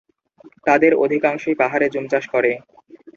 [0.65, 2.51] তাদের অধিকাংশই পাহাড়ে জুম চাষ করে।